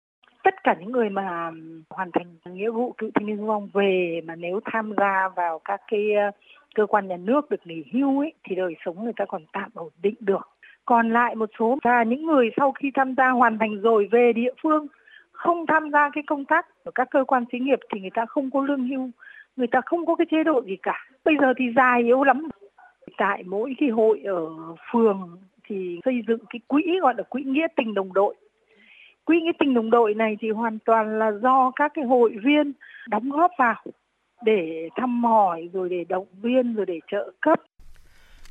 tất 0.43 0.65
cả 0.65 0.75
những 0.81 0.93
người 0.93 1.09
mà 1.09 1.50
hoàn 1.91 2.11
thành 2.12 2.55
nghĩa 2.55 2.71
vụ 2.71 2.95
cựu 2.99 3.11
thanh 3.14 3.26
niên 3.26 3.37
sung 3.37 3.47
phong 3.49 3.69
về 3.73 4.21
mà 4.25 4.35
nếu 4.37 4.61
tham 4.64 4.93
gia 4.97 5.29
vào 5.37 5.59
các 5.64 5.81
cái 5.91 6.14
ờ, 6.14 6.31
cơ 6.75 6.87
quan 6.87 7.09
nhà 7.09 7.17
nước 7.17 7.50
được 7.50 7.61
nghỉ 7.64 7.85
hưu 7.93 8.21
ấy, 8.21 8.33
thì 8.45 8.57
đời 8.57 8.75
sống 8.85 9.05
người 9.05 9.12
ta 9.17 9.25
còn 9.25 9.43
tạm 9.53 9.71
ổn 9.75 9.91
định 10.03 10.14
được. 10.21 10.49
Còn 10.85 11.11
lại 11.11 11.35
một 11.35 11.50
số 11.59 11.79
là 11.85 12.03
những 12.03 12.26
người 12.26 12.50
sau 12.57 12.73
khi 12.73 12.91
tham 12.95 13.14
gia 13.17 13.31
hoàn 13.31 13.59
thành 13.59 13.81
rồi 13.81 14.09
về 14.11 14.33
địa 14.33 14.53
phương, 14.62 14.87
không 15.33 15.67
tham 15.67 15.91
gia 15.91 16.11
cái 16.12 16.25
công 16.26 16.45
tác 16.45 16.67
ở 16.85 16.91
các 16.95 17.09
cơ 17.11 17.25
quan 17.25 17.45
xí 17.53 17.59
nghiệp 17.59 17.79
thì 17.95 18.00
người 18.00 18.11
ta 18.14 18.26
không 18.26 18.50
có 18.50 18.64
lương 18.64 18.88
hưu, 18.88 19.11
người 19.57 19.67
ta 19.67 19.81
không 19.87 20.07
có 20.07 20.14
cái 20.14 20.26
chế 20.31 20.45
độ 20.45 20.62
gì 20.62 20.76
cả. 20.83 21.07
Bây 21.25 21.37
giờ 21.41 21.53
thì 21.57 21.64
già 21.76 21.97
yếu 22.05 22.25
lắm. 22.25 22.49
Tại 23.17 23.43
mỗi 23.47 23.75
cái 23.81 23.88
hội 23.88 24.21
ở 24.25 24.47
phường 24.93 25.38
thì 25.64 26.00
xây 26.05 26.23
dựng 26.29 26.41
cái 26.50 26.61
quỹ, 26.67 26.99
gọi 27.03 27.14
là 27.17 27.23
quỹ 27.23 27.43
nghĩa 27.43 27.67
tình 27.76 27.95
đồng 27.95 28.12
đội 28.12 28.35
quỹ 29.31 29.41
nghĩa 29.41 29.53
tình 29.59 29.75
đồng 29.75 29.91
đội 29.91 30.15
này 30.15 30.37
thì 30.41 30.51
hoàn 30.51 30.79
toàn 30.87 31.19
là 31.19 31.31
do 31.43 31.73
các 31.77 31.93
cái 31.95 32.05
hội 32.05 32.31
viên 32.45 32.73
đóng 33.09 33.31
góp 33.31 33.51
vào 33.59 33.85
để 34.45 34.89
thăm 34.97 35.25
hỏi 35.25 35.71
rồi 35.73 35.89
để 35.89 36.05
động 36.09 36.27
viên 36.43 36.75
rồi 36.75 36.87
để 36.87 36.99
trợ 37.13 37.33
cấp 37.41 37.59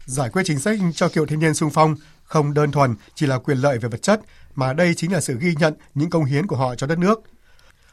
giải 0.06 0.30
quyết 0.34 0.42
chính 0.46 0.60
sách 0.60 0.80
cho 0.94 1.10
cựu 1.14 1.26
thanh 1.26 1.40
niên 1.40 1.54
sung 1.54 1.70
phong 1.74 1.96
không 2.24 2.54
đơn 2.54 2.72
thuần 2.72 2.96
chỉ 3.14 3.26
là 3.26 3.38
quyền 3.38 3.58
lợi 3.58 3.78
về 3.78 3.90
vật 3.90 4.02
chất 4.02 4.22
mà 4.56 4.74
đây 4.74 4.94
chính 4.96 5.14
là 5.14 5.20
sự 5.20 5.38
ghi 5.42 5.54
nhận 5.60 5.74
những 5.94 6.10
công 6.10 6.26
hiến 6.26 6.48
của 6.48 6.56
họ 6.56 6.76
cho 6.76 6.88
đất 6.88 7.00
nước. 7.00 7.22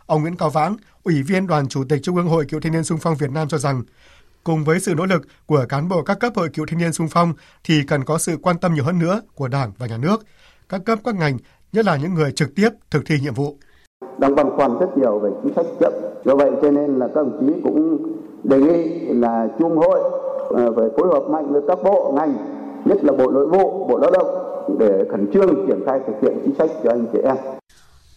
Ông 0.07 0.23
Nguyễn 0.23 0.37
Cao 0.37 0.51
Vãng, 0.51 0.77
Ủy 1.03 1.23
viên 1.23 1.47
Đoàn 1.47 1.69
Chủ 1.69 1.85
tịch 1.89 2.01
Trung 2.03 2.17
ương 2.17 2.29
Hội 2.29 2.45
Cựu 2.49 2.61
Thanh 2.61 2.73
niên 2.73 2.85
Sung 2.85 2.99
phong 3.03 3.17
Việt 3.17 3.31
Nam 3.31 3.49
cho 3.49 3.59
rằng, 3.59 3.83
cùng 4.45 4.65
với 4.65 4.81
sự 4.81 4.95
nỗ 4.95 5.07
lực 5.07 5.23
của 5.47 5.67
cán 5.69 5.89
bộ 5.89 6.03
các 6.03 6.19
cấp 6.21 6.33
hội 6.37 6.49
cựu 6.49 6.67
thanh 6.67 6.79
niên 6.79 6.93
sung 6.93 7.09
phong 7.11 7.35
thì 7.65 7.83
cần 7.87 8.05
có 8.05 8.19
sự 8.19 8.39
quan 8.43 8.59
tâm 8.59 8.75
nhiều 8.75 8.85
hơn 8.85 8.99
nữa 8.99 9.21
của 9.35 9.49
Đảng 9.49 9.73
và 9.79 9.87
Nhà 9.87 9.97
nước, 9.97 10.27
các 10.69 10.81
cấp 10.85 10.99
các 11.05 11.15
ngành 11.15 11.39
nhất 11.77 11.87
là 11.87 11.97
những 11.97 12.15
người 12.15 12.33
trực 12.33 12.55
tiếp 12.57 12.69
thực 12.91 13.03
thi 13.07 13.15
nhiệm 13.23 13.35
vụ. 13.35 13.57
Đang 14.19 14.35
băn 14.35 14.51
khoăn 14.57 14.79
rất 14.79 14.99
nhiều 14.99 15.19
về 15.19 15.31
chính 15.43 15.55
sách 15.55 15.67
chậm. 15.81 15.93
Do 16.25 16.35
vậy 16.37 16.51
cho 16.63 16.71
nên 16.71 16.99
là 16.99 17.07
các 17.07 17.15
đồng 17.15 17.39
chí 17.41 17.61
cũng 17.65 17.99
đề 18.45 18.59
nghị 18.61 19.07
là 19.09 19.49
chung 19.59 19.77
hội 19.77 20.01
về 20.51 20.71
phải 20.77 20.89
phối 20.99 21.09
hợp 21.09 21.31
mạnh 21.31 21.53
với 21.53 21.63
các 21.69 21.79
bộ 21.85 22.13
ngành, 22.17 22.35
nhất 22.85 23.05
là 23.05 23.13
Bộ 23.13 23.31
Nội 23.31 23.47
vụ, 23.47 23.87
Bộ 23.89 23.99
Lao 23.99 24.11
động 24.11 24.27
để 24.79 25.05
khẩn 25.11 25.33
trương 25.33 25.67
triển 25.67 25.81
khai 25.87 26.01
thực 26.07 26.13
hiện 26.23 26.41
chính 26.45 26.55
sách 26.55 26.71
cho 26.85 26.91
anh 26.91 27.07
chị 27.13 27.19
em. 27.19 27.37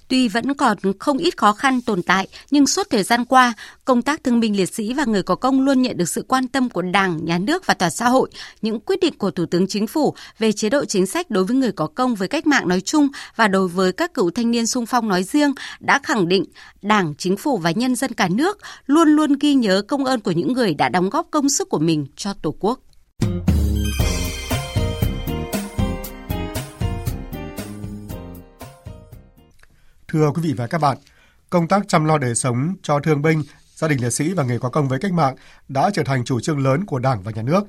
Tuy 0.10 0.28
vẫn 0.28 0.54
còn 0.54 0.78
không 1.00 1.18
ít 1.18 1.38
khó 1.38 1.54
khăn 1.54 1.82
tồn 1.82 2.04
tại, 2.04 2.28
nhưng 2.52 2.68
suốt 2.68 2.90
thời 2.90 3.04
gian 3.04 3.26
qua, 3.26 3.54
công 3.86 4.02
tác 4.02 4.24
thương 4.24 4.40
binh 4.40 4.58
liệt 4.58 4.74
sĩ 4.74 4.94
và 4.94 5.06
người 5.06 5.24
có 5.24 5.36
công 5.36 5.62
luôn 5.62 5.82
nhận 5.82 5.98
được 5.98 6.10
sự 6.10 6.26
quan 6.28 6.48
tâm 6.48 6.70
của 6.70 6.82
Đảng, 6.82 7.26
Nhà 7.26 7.38
nước 7.38 7.66
và 7.66 7.74
toàn 7.74 7.92
xã 7.92 8.10
hội. 8.10 8.30
Những 8.62 8.80
quyết 8.80 9.00
định 9.00 9.18
của 9.18 9.32
Thủ 9.32 9.46
tướng 9.46 9.68
Chính 9.68 9.88
phủ 9.88 10.14
về 10.40 10.52
chế 10.52 10.70
độ 10.70 10.86
chính 10.86 11.06
sách 11.06 11.30
đối 11.30 11.44
với 11.44 11.56
người 11.56 11.72
có 11.72 11.88
công 11.88 12.16
với 12.16 12.28
cách 12.28 12.48
mạng 12.48 12.68
nói 12.68 12.82
chung 12.82 13.08
và 13.36 13.48
đối 13.48 13.68
với 13.68 13.92
các 13.92 14.14
cựu 14.14 14.32
thanh 14.32 14.52
niên 14.52 14.68
sung 14.68 14.86
phong 14.86 15.08
nói 15.08 15.24
riêng 15.24 15.54
đã 15.80 16.00
khẳng 16.04 16.28
định 16.28 16.46
Đảng, 16.82 17.14
Chính 17.18 17.38
phủ 17.38 17.58
và 17.58 17.72
nhân 17.72 17.96
dân 17.96 18.14
cả 18.14 18.28
nước 18.28 18.58
luôn 18.86 19.10
luôn 19.10 19.34
ghi 19.40 19.54
nhớ 19.54 19.82
công 19.88 20.06
ơn 20.06 20.20
của 20.20 20.32
những 20.32 20.54
người 20.54 20.74
đã 20.74 20.90
đóng 20.90 21.10
góp 21.10 21.28
công 21.32 21.50
sức 21.50 21.70
của 21.70 21.80
mình 21.80 22.06
cho 22.16 22.34
Tổ 22.34 22.56
quốc. 22.60 22.80
Thưa 30.12 30.32
quý 30.32 30.42
vị 30.42 30.54
và 30.54 30.68
các 30.68 30.82
bạn, 30.82 30.98
công 31.50 31.68
tác 31.68 31.88
chăm 31.88 32.06
lo 32.06 32.18
đời 32.18 32.36
sống 32.36 32.76
cho 32.84 33.00
thương 33.00 33.22
binh, 33.22 33.44
gia 33.76 33.88
đình 33.88 34.02
liệt 34.02 34.10
sĩ 34.10 34.34
và 34.34 34.44
người 34.44 34.60
có 34.60 34.70
công 34.70 34.88
với 34.88 35.00
cách 35.00 35.14
mạng 35.14 35.36
đã 35.68 35.90
trở 35.94 36.04
thành 36.04 36.24
chủ 36.24 36.40
trương 36.40 36.60
lớn 36.60 36.86
của 36.86 37.00
Đảng 37.00 37.22
và 37.22 37.32
Nhà 37.32 37.42
nước. 37.42 37.64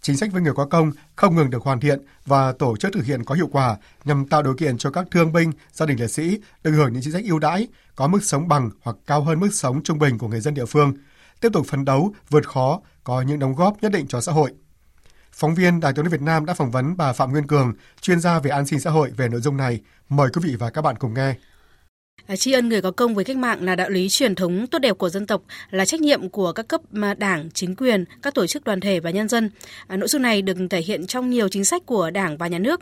Chính 0.00 0.16
sách 0.16 0.32
với 0.32 0.42
người 0.42 0.52
có 0.56 0.66
công 0.66 0.92
không 1.16 1.36
ngừng 1.36 1.50
được 1.50 1.62
hoàn 1.62 1.80
thiện 1.80 1.98
và 2.26 2.52
tổ 2.52 2.76
chức 2.76 2.92
thực 2.92 3.04
hiện 3.04 3.24
có 3.24 3.34
hiệu 3.34 3.48
quả 3.52 3.76
nhằm 4.04 4.28
tạo 4.28 4.42
điều 4.42 4.54
kiện 4.56 4.78
cho 4.78 4.90
các 4.90 5.06
thương 5.10 5.32
binh, 5.32 5.52
gia 5.72 5.86
đình 5.86 6.00
liệt 6.00 6.10
sĩ 6.10 6.40
được 6.62 6.70
hưởng 6.70 6.92
những 6.92 7.02
chính 7.02 7.12
sách 7.12 7.24
ưu 7.24 7.38
đãi, 7.38 7.68
có 7.94 8.06
mức 8.06 8.24
sống 8.24 8.48
bằng 8.48 8.70
hoặc 8.82 8.96
cao 9.06 9.22
hơn 9.22 9.40
mức 9.40 9.54
sống 9.54 9.82
trung 9.82 9.98
bình 9.98 10.18
của 10.18 10.28
người 10.28 10.40
dân 10.40 10.54
địa 10.54 10.66
phương, 10.66 10.94
tiếp 11.40 11.48
tục 11.52 11.66
phấn 11.66 11.84
đấu, 11.84 12.14
vượt 12.30 12.48
khó, 12.48 12.80
có 13.04 13.22
những 13.22 13.38
đóng 13.38 13.54
góp 13.54 13.76
nhất 13.82 13.92
định 13.92 14.06
cho 14.08 14.20
xã 14.20 14.32
hội. 14.32 14.52
Phóng 15.32 15.54
viên 15.54 15.80
Đài 15.80 15.92
tiếng 15.92 16.04
nói 16.04 16.10
Việt 16.10 16.22
Nam 16.22 16.46
đã 16.46 16.54
phỏng 16.54 16.70
vấn 16.70 16.96
bà 16.96 17.12
Phạm 17.12 17.32
Nguyên 17.32 17.46
Cường, 17.46 17.72
chuyên 18.00 18.20
gia 18.20 18.38
về 18.38 18.50
an 18.50 18.66
sinh 18.66 18.80
xã 18.80 18.90
hội 18.90 19.10
về 19.16 19.28
nội 19.28 19.40
dung 19.40 19.56
này. 19.56 19.80
Mời 20.08 20.28
quý 20.34 20.40
vị 20.44 20.56
và 20.58 20.70
các 20.70 20.82
bạn 20.82 20.96
cùng 20.96 21.14
nghe. 21.14 21.34
Tri 22.34 22.52
ân 22.52 22.68
người 22.68 22.82
có 22.82 22.90
công 22.90 23.14
với 23.14 23.24
cách 23.24 23.36
mạng 23.36 23.62
là 23.62 23.76
đạo 23.76 23.90
lý 23.90 24.08
truyền 24.08 24.34
thống 24.34 24.66
tốt 24.66 24.78
đẹp 24.78 24.98
của 24.98 25.08
dân 25.08 25.26
tộc, 25.26 25.42
là 25.70 25.84
trách 25.84 26.00
nhiệm 26.00 26.28
của 26.28 26.52
các 26.52 26.68
cấp 26.68 26.80
đảng, 27.18 27.50
chính 27.50 27.74
quyền, 27.76 28.04
các 28.22 28.34
tổ 28.34 28.46
chức 28.46 28.64
đoàn 28.64 28.80
thể 28.80 29.00
và 29.00 29.10
nhân 29.10 29.28
dân. 29.28 29.50
À, 29.88 29.96
nội 29.96 30.08
dung 30.08 30.22
này 30.22 30.42
được 30.42 30.56
thể 30.70 30.80
hiện 30.80 31.06
trong 31.06 31.30
nhiều 31.30 31.48
chính 31.48 31.64
sách 31.64 31.82
của 31.86 32.10
Đảng 32.10 32.36
và 32.36 32.46
Nhà 32.46 32.58
nước. 32.58 32.80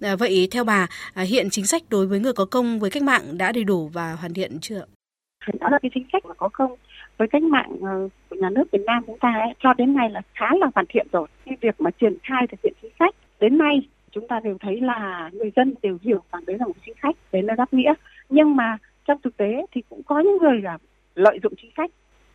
À, 0.00 0.16
vậy 0.16 0.48
theo 0.50 0.64
bà, 0.64 0.86
à, 1.14 1.22
hiện 1.22 1.50
chính 1.50 1.66
sách 1.66 1.82
đối 1.88 2.06
với 2.06 2.20
người 2.20 2.32
có 2.32 2.44
công 2.44 2.80
với 2.80 2.90
cách 2.90 3.02
mạng 3.02 3.38
đã 3.38 3.52
đầy 3.52 3.64
đủ 3.64 3.88
và 3.88 4.12
hoàn 4.12 4.34
thiện 4.34 4.58
chưa? 4.60 4.84
Đó 5.60 5.68
là 5.70 5.78
cái 5.82 5.90
chính 5.94 6.06
sách 6.12 6.26
mà 6.26 6.34
có 6.34 6.48
công 6.52 6.74
với 7.18 7.28
cách 7.28 7.42
mạng 7.42 7.76
ờ, 7.82 8.08
của 8.30 8.36
nhà 8.36 8.50
nước 8.50 8.64
Việt 8.72 8.82
Nam 8.86 9.02
chúng 9.06 9.18
ta 9.18 9.28
ấy, 9.28 9.54
cho 9.62 9.72
đến 9.72 9.94
nay 9.94 10.10
là 10.10 10.22
khá 10.34 10.46
là 10.60 10.66
hoàn 10.74 10.86
thiện 10.88 11.06
rồi. 11.12 11.28
Cái 11.44 11.56
việc 11.60 11.80
mà 11.80 11.90
triển 12.00 12.16
khai 12.22 12.46
thực 12.50 12.60
hiện 12.62 12.72
chính 12.82 12.90
sách 12.98 13.14
đến 13.40 13.58
nay 13.58 13.88
chúng 14.12 14.28
ta 14.28 14.40
đều 14.44 14.56
thấy 14.60 14.80
là 14.80 15.30
người 15.32 15.50
dân 15.56 15.74
đều 15.82 15.98
hiểu 16.02 16.22
rằng 16.32 16.42
đấy 16.46 16.56
là 16.58 16.66
một 16.66 16.72
chính 16.86 16.94
sách, 17.02 17.16
đấy 17.32 17.42
là 17.42 17.54
đáp 17.54 17.72
nghĩa 17.72 17.94
nhưng 18.28 18.56
mà 18.56 18.78
trong 19.04 19.20
thực 19.22 19.36
tế 19.36 19.66
thì 19.72 19.82
cũng 19.88 20.02
có 20.02 20.20
những 20.20 20.38
người 20.38 20.60
là 20.62 20.78
lợi 21.14 21.38
dụng 21.42 21.52
chính 21.62 21.70
sách 21.76 21.90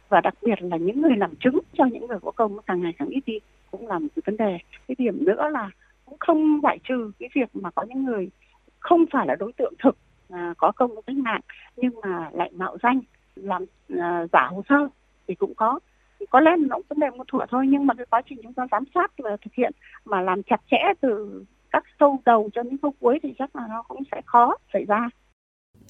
và 0.10 0.21
đặc 0.21 0.33
biệt 0.41 0.62
là 0.62 0.77
những 0.77 1.01
người 1.01 1.15
làm 1.17 1.36
chứng 1.36 1.60
cho 1.74 1.86
những 1.86 2.07
người 2.07 2.19
có 2.21 2.31
công 2.31 2.57
càng 2.67 2.81
ngày 2.81 2.93
càng 2.98 3.07
ít 3.07 3.21
đi 3.25 3.39
cũng 3.71 3.88
là 3.88 4.00
một 4.00 4.07
cái 4.15 4.24
vấn 4.25 4.38
đề. 4.38 4.57
Cái 4.88 4.95
điểm 4.98 5.25
nữa 5.25 5.50
là 5.51 5.69
cũng 6.05 6.17
không 6.19 6.60
loại 6.63 6.79
trừ 6.89 7.12
cái 7.19 7.29
việc 7.33 7.50
mà 7.53 7.71
có 7.71 7.83
những 7.89 8.05
người 8.05 8.29
không 8.79 9.05
phải 9.12 9.27
là 9.27 9.36
đối 9.36 9.53
tượng 9.53 9.74
thực 9.79 9.98
à, 10.29 10.53
có 10.57 10.71
công 10.75 10.93
với 10.93 11.03
cách 11.07 11.15
mạng 11.15 11.41
nhưng 11.77 11.93
mà 12.03 12.29
lại 12.33 12.51
mạo 12.53 12.77
danh 12.83 13.00
làm 13.36 13.65
à, 14.00 14.27
giả 14.33 14.48
hồ 14.51 14.63
sơ 14.69 14.88
thì 15.27 15.36
cũng 15.36 15.53
có. 15.55 15.79
Thì 16.19 16.25
có 16.29 16.39
lẽ 16.39 16.51
nó 16.60 16.75
cũng 16.75 16.86
vấn 16.89 17.00
đề 17.00 17.10
một 17.10 17.27
thủa 17.27 17.45
thôi 17.50 17.65
nhưng 17.69 17.88
mà 17.88 17.93
cái 17.93 18.05
quá 18.10 18.21
trình 18.29 18.39
chúng 18.43 18.53
ta 18.53 18.67
giám 18.71 18.83
sát 18.95 19.12
và 19.17 19.38
thực 19.41 19.53
hiện 19.53 19.71
mà 20.05 20.21
làm 20.21 20.43
chặt 20.43 20.62
chẽ 20.71 20.77
từ 21.01 21.43
các 21.71 21.83
khâu 22.00 22.19
đầu 22.25 22.50
cho 22.53 22.63
đến 22.63 22.77
khâu 22.81 22.93
cuối 23.00 23.19
thì 23.24 23.33
chắc 23.39 23.55
là 23.55 23.67
nó 23.69 23.81
cũng 23.81 24.03
sẽ 24.12 24.21
khó 24.25 24.55
xảy 24.74 24.86
ra. 24.86 25.10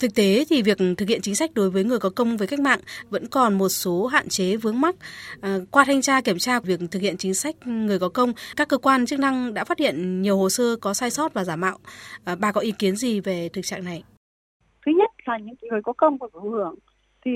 Thực 0.01 0.15
tế 0.15 0.43
thì 0.49 0.61
việc 0.61 0.77
thực 0.97 1.09
hiện 1.09 1.21
chính 1.21 1.35
sách 1.35 1.51
đối 1.53 1.69
với 1.69 1.83
người 1.83 1.99
có 1.99 2.09
công 2.15 2.37
với 2.37 2.47
cách 2.47 2.59
mạng 2.59 2.79
vẫn 3.09 3.23
còn 3.31 3.57
một 3.57 3.69
số 3.69 4.05
hạn 4.05 4.27
chế 4.29 4.57
vướng 4.57 4.81
mắc. 4.81 4.95
À, 5.41 5.57
qua 5.71 5.83
thanh 5.85 6.01
tra 6.01 6.21
kiểm 6.21 6.37
tra 6.37 6.59
việc 6.59 6.79
thực 6.91 7.01
hiện 7.01 7.17
chính 7.17 7.33
sách 7.33 7.55
người 7.67 7.99
có 7.99 8.09
công, 8.09 8.33
các 8.57 8.69
cơ 8.69 8.77
quan 8.77 9.05
chức 9.05 9.19
năng 9.19 9.53
đã 9.53 9.63
phát 9.63 9.79
hiện 9.79 10.21
nhiều 10.21 10.37
hồ 10.37 10.49
sơ 10.49 10.75
có 10.81 10.93
sai 10.93 11.09
sót 11.09 11.33
và 11.33 11.43
giả 11.43 11.55
mạo. 11.55 11.77
À, 12.25 12.35
bà 12.39 12.51
có 12.51 12.61
ý 12.61 12.71
kiến 12.71 12.95
gì 12.95 13.19
về 13.19 13.49
thực 13.53 13.61
trạng 13.63 13.83
này? 13.83 14.03
Thứ 14.85 14.91
nhất 14.91 15.09
là 15.25 15.37
những 15.37 15.55
người 15.61 15.81
có 15.83 15.93
công 15.93 16.17
và 16.17 16.27
có 16.33 16.39
hưởng 16.39 16.75
thì 17.25 17.31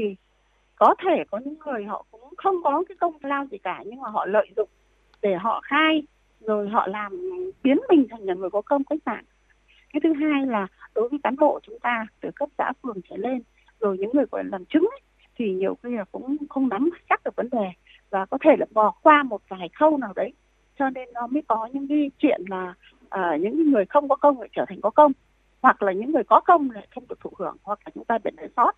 có 0.76 0.96
thể 1.04 1.24
có 1.32 1.40
những 1.46 1.60
người 1.66 1.84
họ 1.84 2.06
cũng 2.12 2.34
không 2.38 2.56
có 2.64 2.84
cái 2.90 2.96
công 3.00 3.18
lao 3.22 3.46
gì 3.52 3.58
cả 3.64 3.84
nhưng 3.86 4.02
mà 4.02 4.10
họ 4.10 4.26
lợi 4.26 4.48
dụng 4.56 4.70
để 5.22 5.36
họ 5.42 5.62
khai 5.64 6.04
rồi 6.40 6.70
họ 6.70 6.88
làm 6.88 7.12
biến 7.64 7.78
mình 7.90 8.08
thành 8.10 8.24
là 8.24 8.34
người 8.34 8.50
có 8.50 8.62
công 8.62 8.84
cách 8.84 9.00
mạng 9.06 9.24
cái 9.96 10.02
thứ 10.04 10.26
hai 10.26 10.46
là 10.46 10.68
đối 10.96 11.10
với 11.10 11.20
cán 11.24 11.36
bộ 11.36 11.60
chúng 11.64 11.80
ta 11.80 12.08
từ 12.22 12.30
cấp 12.36 12.50
xã 12.58 12.72
phường 12.84 13.02
trở 13.10 13.18
lên 13.18 13.42
rồi 13.80 13.98
những 13.98 14.12
người 14.14 14.26
gọi 14.32 14.44
là 14.44 14.50
làm 14.52 14.66
chứng 14.66 14.84
ấy, 14.84 15.00
thì 15.36 15.54
nhiều 15.54 15.78
khi 15.84 15.96
là 15.96 16.04
cũng 16.12 16.38
không 16.50 16.70
nắm 16.70 16.90
chắc 17.10 17.24
được 17.24 17.36
vấn 17.36 17.50
đề 17.50 17.70
và 18.10 18.26
có 18.26 18.38
thể 18.42 18.56
là 18.60 18.66
bỏ 18.72 18.94
qua 19.04 19.24
một 19.24 19.42
vài 19.48 19.70
khâu 19.70 19.98
nào 19.98 20.14
đấy. 20.16 20.34
Cho 20.80 20.90
nên 20.90 21.10
nó 21.14 21.28
mới 21.28 21.42
có 21.48 21.70
những 21.74 21.88
cái 21.88 22.12
chuyện 22.20 22.42
là 22.50 22.74
à, 23.10 23.38
những 23.42 23.72
người 23.72 23.86
không 23.86 24.10
có 24.10 24.16
công 24.16 24.40
lại 24.40 24.50
trở 24.52 24.66
thành 24.68 24.82
có 24.82 24.90
công 24.90 25.12
hoặc 25.62 25.84
là 25.84 25.92
những 25.92 26.12
người 26.12 26.24
có 26.24 26.40
công 26.40 26.72
lại 26.72 26.88
không 26.96 27.08
được 27.08 27.20
thụ 27.20 27.30
hưởng 27.38 27.58
hoặc 27.64 27.80
là 27.86 27.92
chúng 27.96 28.06
ta 28.06 28.18
bị 28.24 28.32
để 28.38 28.48
sót. 28.56 28.72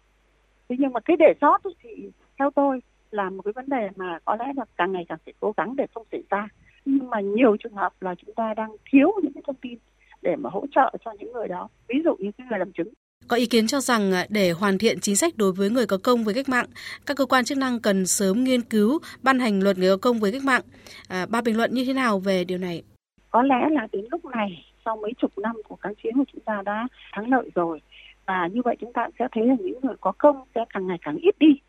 Thế 0.70 0.76
nhưng 0.80 0.94
mà 0.94 1.00
cái 1.00 1.18
để 1.18 1.34
sót 1.42 1.62
thì 1.84 2.10
theo 2.40 2.52
tôi 2.52 2.82
là 3.12 3.30
một 3.30 3.42
cái 3.42 3.54
vấn 3.54 3.70
đề 3.70 3.90
mà 3.96 4.20
có 4.26 4.36
lẽ 4.36 4.46
là 4.56 4.66
càng 4.78 4.92
ngày 4.92 5.06
càng 5.10 5.18
phải 5.26 5.34
cố 5.40 5.54
gắng 5.58 5.76
để 5.76 5.88
không 5.94 6.06
xảy 6.12 6.24
ra. 6.30 6.48
Nhưng 6.86 7.10
mà 7.10 7.20
nhiều 7.20 7.58
trường 7.58 7.74
hợp 7.74 7.94
là 8.02 8.16
chúng 8.16 8.36
ta 8.36 8.54
đang 8.54 8.72
thiếu 8.92 9.12
những 9.24 9.34
cái 9.34 9.44
thông 9.48 9.56
tin 9.56 9.78
để 10.22 10.36
mà 10.36 10.50
hỗ 10.50 10.66
trợ 10.76 10.96
cho 11.06 11.12
những 11.20 11.32
người 11.34 11.48
đó 11.48 11.70
ví 11.88 11.96
dụ 12.04 12.16
như 12.20 12.32
cái 12.38 12.48
người 12.50 12.60
làm 12.60 12.72
chứng 12.72 12.88
có 13.28 13.36
ý 13.38 13.46
kiến 13.46 13.68
cho 13.68 13.80
rằng 13.80 14.12
à, 14.12 14.26
để 14.30 14.52
hoàn 14.52 14.78
thiện 14.78 15.00
chính 15.00 15.16
sách 15.16 15.34
đối 15.38 15.52
với 15.52 15.70
người 15.70 15.86
có 15.86 15.98
công 16.04 16.24
với 16.24 16.34
cách 16.34 16.50
mạng, 16.50 16.66
các 17.06 17.18
cơ 17.18 17.26
quan 17.26 17.46
chức 17.46 17.58
năng 17.58 17.80
cần 17.80 18.06
sớm 18.06 18.44
nghiên 18.44 18.62
cứu 18.62 19.00
ban 19.22 19.40
hành 19.40 19.64
luật 19.64 19.78
người 19.78 19.90
có 19.90 19.98
công 20.02 20.20
với 20.20 20.32
cách 20.32 20.44
mạng. 20.44 20.62
À, 21.10 21.26
ba 21.30 21.42
bình 21.42 21.58
luận 21.58 21.74
như 21.74 21.86
thế 21.86 21.94
nào 21.94 22.20
về 22.20 22.44
điều 22.44 22.58
này? 22.58 22.84
Có 23.30 23.42
lẽ 23.42 23.70
là 23.72 23.88
đến 23.92 24.06
lúc 24.12 24.26
này 24.26 24.66
sau 24.86 24.96
mấy 24.96 25.14
chục 25.18 25.38
năm 25.38 25.56
của 25.68 25.76
kháng 25.76 25.94
chiến 26.04 26.14
của 26.18 26.24
chúng 26.34 26.42
ta 26.42 26.62
đã 26.66 26.88
thắng 27.14 27.30
lợi 27.30 27.50
rồi 27.56 27.82
và 28.26 28.48
như 28.54 28.62
vậy 28.66 28.76
chúng 28.82 28.94
ta 28.94 29.08
sẽ 29.20 29.28
thấy 29.32 29.48
là 29.48 29.56
những 29.60 29.80
người 29.84 29.96
có 30.02 30.12
công 30.18 30.44
sẽ 30.56 30.66
càng 30.74 30.88
ngày 30.88 30.98
càng 31.02 31.18
ít 31.18 31.36
đi 31.40 31.60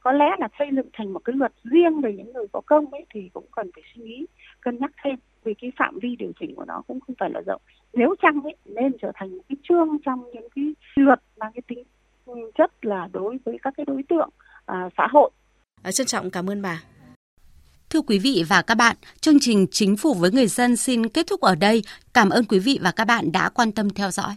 có 0.00 0.12
lẽ 0.12 0.24
là 0.38 0.48
xây 0.58 0.68
dựng 0.76 0.88
thành 0.92 1.12
một 1.12 1.20
cái 1.24 1.36
luật 1.36 1.52
riêng 1.64 2.00
về 2.00 2.12
những 2.16 2.32
người 2.32 2.46
có 2.52 2.60
công 2.66 2.90
ấy 2.90 3.06
thì 3.14 3.30
cũng 3.32 3.44
cần 3.56 3.70
phải 3.74 3.82
suy 3.94 4.02
nghĩ 4.04 4.26
cân 4.60 4.78
nhắc 4.78 4.90
thêm 5.04 5.16
vì 5.44 5.54
cái 5.54 5.72
phạm 5.78 5.98
vi 6.02 6.16
điều 6.16 6.32
chỉnh 6.40 6.54
của 6.54 6.64
nó 6.64 6.82
cũng 6.86 7.00
không 7.00 7.16
phải 7.18 7.30
là 7.30 7.40
rộng 7.40 7.62
nếu 7.96 8.14
chăng 8.22 8.42
ấy 8.42 8.56
nên 8.64 8.92
trở 9.02 9.12
thành 9.14 9.36
một 9.36 9.42
cái 9.48 9.56
chương 9.68 9.88
trong 10.04 10.24
những 10.34 10.48
cái 10.54 10.64
luật 10.96 11.20
mang 11.36 11.52
cái 11.54 11.62
tính 11.68 11.84
chất 12.58 12.70
là 12.82 13.08
đối 13.12 13.38
với 13.44 13.58
các 13.62 13.74
cái 13.76 13.86
đối 13.86 14.02
tượng 14.08 14.30
à, 14.66 14.88
xã 14.96 15.06
hội 15.10 15.30
à, 15.82 15.92
trân 15.92 16.06
trọng 16.06 16.30
cảm 16.30 16.50
ơn 16.50 16.62
bà 16.62 16.82
Thưa 17.90 18.00
quý 18.00 18.18
vị 18.18 18.44
và 18.48 18.62
các 18.62 18.74
bạn, 18.74 18.96
chương 19.20 19.40
trình 19.40 19.66
Chính 19.70 19.96
phủ 19.96 20.14
với 20.14 20.30
người 20.30 20.46
dân 20.46 20.76
xin 20.76 21.08
kết 21.08 21.26
thúc 21.26 21.40
ở 21.40 21.54
đây. 21.54 21.82
Cảm 22.14 22.30
ơn 22.30 22.44
quý 22.44 22.58
vị 22.58 22.78
và 22.82 22.92
các 22.96 23.04
bạn 23.04 23.32
đã 23.32 23.48
quan 23.48 23.72
tâm 23.72 23.90
theo 23.90 24.10
dõi. 24.10 24.36